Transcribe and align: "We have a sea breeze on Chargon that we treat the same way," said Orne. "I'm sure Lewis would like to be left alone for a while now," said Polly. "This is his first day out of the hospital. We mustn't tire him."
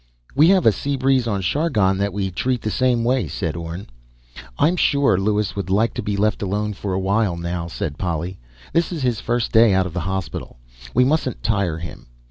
"We 0.33 0.47
have 0.47 0.65
a 0.65 0.71
sea 0.71 0.95
breeze 0.97 1.27
on 1.27 1.43
Chargon 1.43 1.99
that 1.99 2.11
we 2.11 2.31
treat 2.31 2.63
the 2.63 2.71
same 2.71 3.03
way," 3.03 3.27
said 3.27 3.55
Orne. 3.55 3.85
"I'm 4.57 4.75
sure 4.75 5.15
Lewis 5.19 5.55
would 5.55 5.69
like 5.69 5.93
to 5.93 6.01
be 6.01 6.17
left 6.17 6.41
alone 6.41 6.73
for 6.73 6.93
a 6.95 6.99
while 6.99 7.37
now," 7.37 7.67
said 7.67 7.99
Polly. 7.99 8.39
"This 8.73 8.91
is 8.91 9.03
his 9.03 9.19
first 9.19 9.51
day 9.51 9.75
out 9.75 9.85
of 9.85 9.93
the 9.93 9.99
hospital. 9.99 10.57
We 10.95 11.03
mustn't 11.03 11.43
tire 11.43 11.77
him." 11.77 12.07